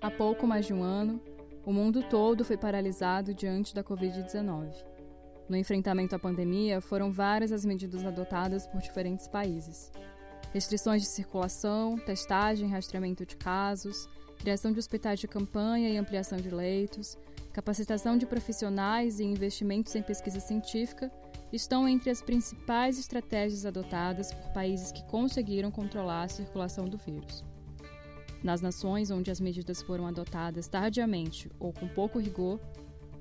[0.00, 1.20] Há pouco mais de um ano,
[1.66, 4.72] o mundo todo foi paralisado diante da Covid-19.
[5.48, 9.92] No enfrentamento à pandemia, foram várias as medidas adotadas por diferentes países.
[10.54, 16.48] Restrições de circulação, testagem rastreamento de casos, criação de hospitais de campanha e ampliação de
[16.48, 17.18] leitos,
[17.58, 21.10] capacitação de profissionais e investimentos em pesquisa científica
[21.52, 27.44] estão entre as principais estratégias adotadas por países que conseguiram controlar a circulação do vírus.
[28.44, 32.60] Nas nações onde as medidas foram adotadas tardiamente ou com pouco rigor,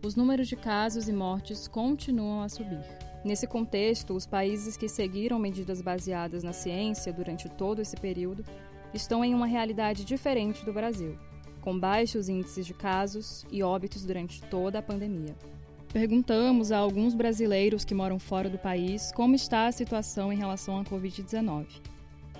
[0.05, 2.85] os números de casos e mortes continuam a subir.
[3.25, 8.45] Nesse contexto, os países que seguiram medidas baseadas na ciência durante todo esse período
[8.93, 11.17] estão em uma realidade diferente do Brasil,
[11.61, 15.35] com baixos índices de casos e óbitos durante toda a pandemia.
[15.91, 20.79] Perguntamos a alguns brasileiros que moram fora do país como está a situação em relação
[20.79, 21.65] à Covid-19.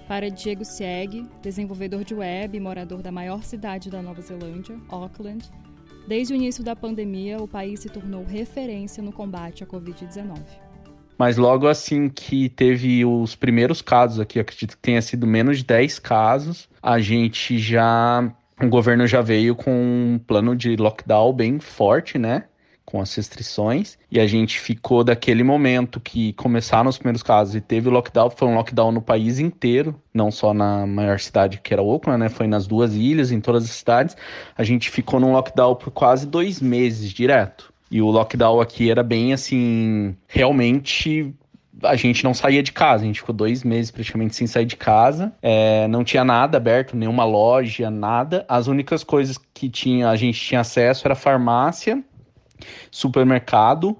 [0.07, 5.49] Para Diego Sieg, desenvolvedor de web e morador da maior cidade da Nova Zelândia, Auckland,
[6.07, 10.39] desde o início da pandemia, o país se tornou referência no combate à Covid-19.
[11.17, 15.65] Mas logo assim que teve os primeiros casos aqui, acredito que tenha sido menos de
[15.65, 18.31] 10 casos, a gente já.
[18.61, 22.45] O governo já veio com um plano de lockdown bem forte, né?
[22.87, 27.59] com as restrições e a gente ficou daquele momento que começaram os primeiros casos e
[27.59, 31.73] teve o lockdown, foi um lockdown no país inteiro, não só na maior cidade que
[31.73, 32.29] era Oakland, né?
[32.29, 34.15] Foi nas duas ilhas, em todas as cidades.
[34.57, 37.73] A gente ficou num lockdown por quase dois meses direto.
[37.91, 41.35] E o lockdown aqui era bem assim, realmente
[41.83, 44.75] a gente não saía de casa, a gente ficou dois meses praticamente sem sair de
[44.75, 48.45] casa, é, não tinha nada aberto, nenhuma loja, nada.
[48.47, 52.03] As únicas coisas que tinha, a gente tinha acesso era farmácia
[52.89, 53.95] supermercado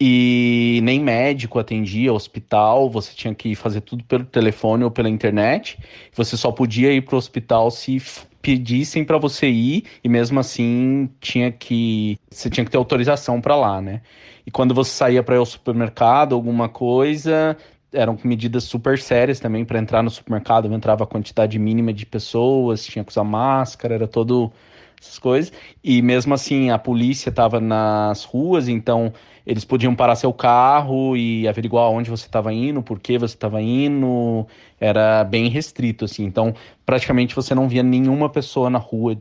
[0.00, 5.78] e nem médico atendia, hospital, você tinha que fazer tudo pelo telefone ou pela internet.
[6.14, 8.00] Você só podia ir para o hospital se
[8.40, 13.56] pedissem para você ir e mesmo assim tinha que você tinha que ter autorização para
[13.56, 14.00] lá, né?
[14.46, 17.56] E quando você saía para ir ao supermercado, alguma coisa,
[17.92, 22.84] eram medidas super sérias também para entrar no supermercado, entrava a quantidade mínima de pessoas,
[22.86, 24.52] tinha que usar máscara, era todo
[25.00, 25.52] essas coisas.
[25.82, 29.12] E mesmo assim, a polícia estava nas ruas, então
[29.46, 33.62] eles podiam parar seu carro e averiguar onde você estava indo, por que você estava
[33.62, 34.46] indo.
[34.80, 36.24] Era bem restrito, assim.
[36.24, 36.54] Então,
[36.84, 39.16] praticamente você não via nenhuma pessoa na rua.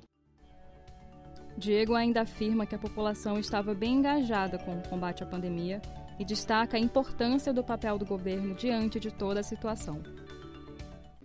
[1.57, 5.81] Diego ainda afirma que a população estava bem engajada com o combate à pandemia
[6.19, 10.01] e destaca a importância do papel do governo diante de toda a situação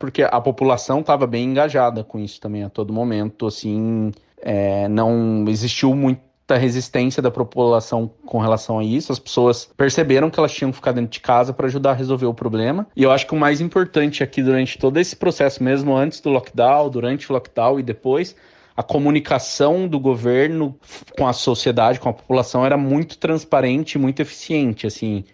[0.03, 4.11] porque a população estava bem engajada com isso também a todo momento, assim,
[4.43, 9.13] é, não existiu muita resistência da população com relação a isso.
[9.13, 12.27] As pessoas perceberam que elas tinham que ficar dentro de casa para ajudar a resolver
[12.27, 12.87] o problema.
[12.95, 16.29] E eu acho que o mais importante aqui durante todo esse processo, mesmo antes do
[16.29, 18.37] lockdown, durante o lockdown e depois,
[18.77, 20.77] a comunicação do governo
[21.17, 25.25] com a sociedade, com a população, era muito transparente, muito eficiente, assim.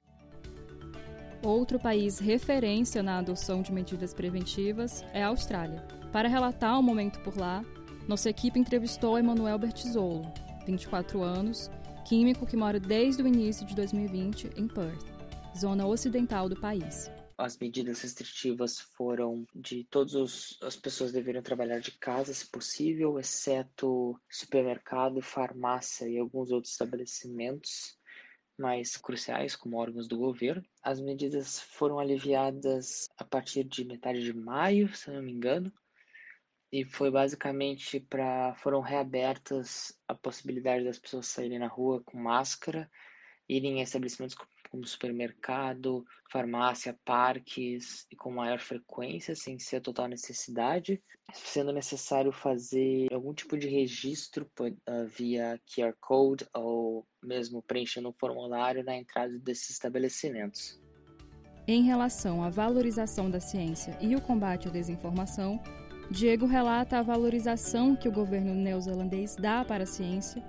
[1.42, 5.84] Outro país referência na adoção de medidas preventivas é a Austrália.
[6.12, 7.62] Para relatar o momento por lá,
[8.08, 10.22] nossa equipe entrevistou Emanuel Bertizolo,
[10.64, 11.70] 24 anos,
[12.06, 15.04] químico que mora desde o início de 2020 em Perth,
[15.54, 17.10] zona ocidental do país.
[17.36, 24.18] As medidas restritivas foram de todas as pessoas deveriam trabalhar de casa, se possível, exceto
[24.28, 27.98] supermercado, farmácia e alguns outros estabelecimentos
[28.58, 30.64] mais cruciais, como órgãos do governo.
[30.82, 35.70] As medidas foram aliviadas a partir de metade de maio, se não me engano,
[36.72, 42.90] e foi basicamente para foram reabertas a possibilidade das pessoas saírem na rua com máscara,
[43.48, 44.36] irem em estabelecimentos
[44.70, 51.02] como supermercado, farmácia, parques e com maior frequência, sem ser total necessidade,
[51.32, 58.12] sendo necessário fazer algum tipo de registro uh, via QR Code ou mesmo preenchendo um
[58.12, 60.78] formulário na entrada desses estabelecimentos.
[61.66, 65.62] Em relação à valorização da ciência e o combate à desinformação,
[66.10, 70.42] Diego relata a valorização que o governo neozelandês dá para a ciência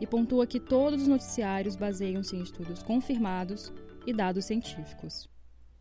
[0.00, 3.72] e pontua que todos os noticiários baseiam-se em estudos confirmados
[4.04, 5.28] e dados científicos.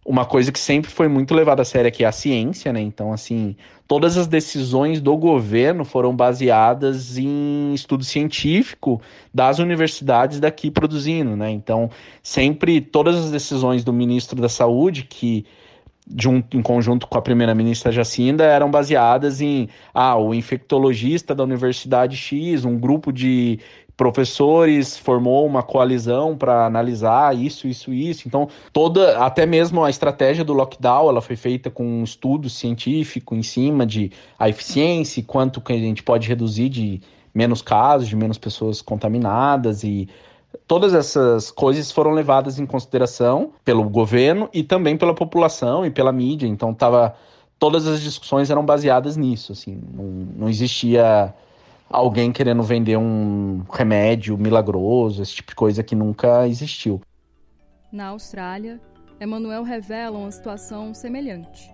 [0.06, 2.82] Uma coisa que sempre foi muito levada a sério aqui é a ciência, né?
[2.82, 3.56] Então, assim,
[3.88, 9.02] todas as decisões do governo foram baseadas em estudo científico
[9.34, 11.50] das universidades daqui produzindo, né?
[11.50, 11.90] Então,
[12.22, 15.46] sempre todas as decisões do ministro da Saúde, que
[16.18, 22.16] junto, em conjunto com a primeira-ministra Jacinda, eram baseadas em ah, o infectologista da Universidade
[22.16, 23.60] X, um grupo de
[23.96, 28.28] professores, formou uma coalizão para analisar isso, isso, isso.
[28.28, 33.36] Então, toda, até mesmo a estratégia do lockdown, ela foi feita com um estudo científico
[33.36, 37.02] em cima de a eficiência, quanto que a gente pode reduzir de
[37.34, 40.08] menos casos, de menos pessoas contaminadas e
[40.68, 46.12] todas essas coisas foram levadas em consideração pelo governo e também pela população e pela
[46.12, 46.48] mídia.
[46.48, 47.16] Então, tava
[47.60, 50.04] todas as discussões eram baseadas nisso, assim, não,
[50.36, 51.34] não existia
[51.90, 57.02] alguém querendo vender um remédio milagroso, esse tipo de coisa que nunca existiu.
[57.92, 58.82] Na Austrália,
[59.20, 61.72] Emanuel revela uma situação semelhante.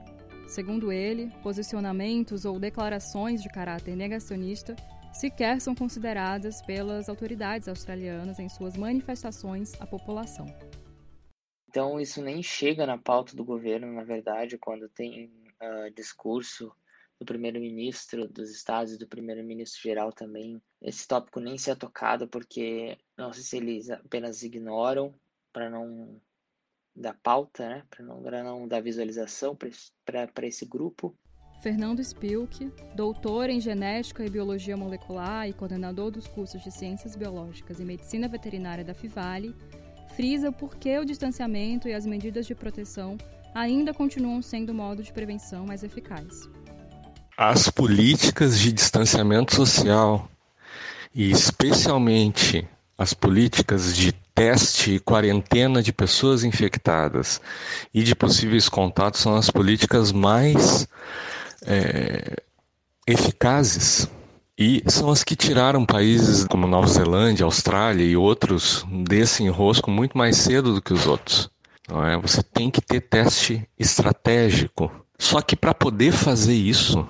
[0.48, 4.76] Segundo ele, posicionamentos ou declarações de caráter negacionista
[5.20, 10.46] sequer são consideradas pelas autoridades australianas em suas manifestações à população.
[11.68, 15.26] Então, isso nem chega na pauta do governo, na verdade, quando tem
[15.62, 16.72] uh, discurso
[17.20, 20.62] do primeiro-ministro dos estados e do primeiro-ministro geral também.
[20.82, 25.14] Esse tópico nem se é tocado porque não sei se eles apenas ignoram
[25.52, 26.20] para não
[26.96, 27.84] dar pauta, né?
[27.90, 31.14] para não, não dar visualização para esse grupo.
[31.62, 37.82] Fernando Spilk, doutor em genética e biologia molecular e coordenador dos cursos de ciências biológicas
[37.82, 39.54] e medicina veterinária da Fivale,
[40.16, 43.18] frisa por que o distanciamento e as medidas de proteção
[43.54, 46.50] ainda continuam sendo o modo de prevenção mais eficaz.
[47.38, 50.30] As políticas de distanciamento social
[51.14, 52.66] e especialmente
[52.98, 57.42] as políticas de teste e quarentena de pessoas infectadas
[57.94, 60.88] e de possíveis contatos são as políticas mais
[61.66, 62.36] é,
[63.08, 64.10] eficazes
[64.58, 70.18] e são as que tiraram países como Nova Zelândia, Austrália e outros desse enrosco muito
[70.18, 71.50] mais cedo do que os outros.
[71.88, 72.18] Não é?
[72.18, 74.92] Você tem que ter teste estratégico.
[75.18, 77.08] Só que para poder fazer isso,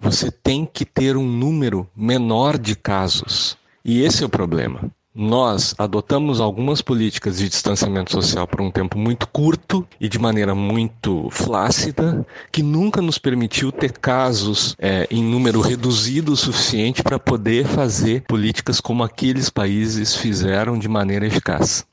[0.00, 3.56] você tem que ter um número menor de casos.
[3.84, 4.90] E esse é o problema.
[5.14, 10.54] Nós adotamos algumas políticas de distanciamento social por um tempo muito curto e de maneira
[10.54, 17.18] muito flácida, que nunca nos permitiu ter casos é, em número reduzido o suficiente para
[17.18, 21.86] poder fazer políticas como aqueles países fizeram de maneira eficaz.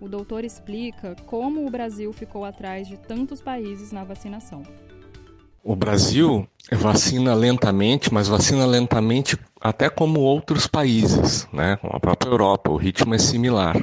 [0.00, 4.62] O doutor explica como o Brasil ficou atrás de tantos países na vacinação.
[5.64, 11.76] O Brasil vacina lentamente, mas vacina lentamente até como outros países, né?
[11.76, 13.76] Como a própria Europa, o ritmo é similar.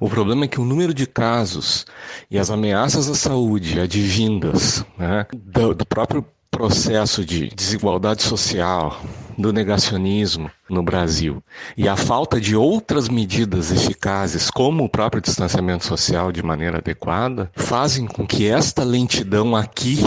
[0.00, 1.86] O problema é que o número de casos
[2.30, 9.00] e as ameaças à saúde advindas né, do, do próprio processo de desigualdade social,
[9.38, 11.40] do negacionismo no Brasil
[11.76, 17.48] e a falta de outras medidas eficazes, como o próprio distanciamento social de maneira adequada,
[17.54, 19.98] fazem com que esta lentidão aqui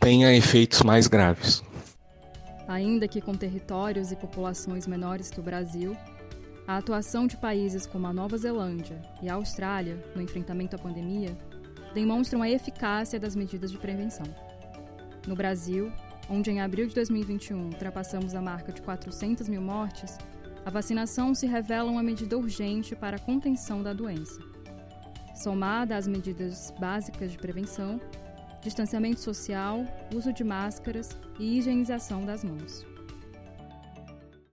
[0.00, 1.62] tenha efeitos mais graves.
[2.66, 5.94] Ainda que com territórios e populações menores que o Brasil,
[6.66, 11.36] a atuação de países como a Nova Zelândia e a Austrália no enfrentamento à pandemia
[11.92, 14.26] demonstram a eficácia das medidas de prevenção.
[15.26, 15.92] No Brasil,
[16.30, 20.16] onde em abril de 2021 ultrapassamos a marca de 400 mil mortes,
[20.64, 24.40] a vacinação se revela uma medida urgente para a contenção da doença.
[25.34, 28.00] Somada às medidas básicas de prevenção,
[28.62, 29.84] distanciamento social,
[30.14, 32.89] uso de máscaras e higienização das mãos.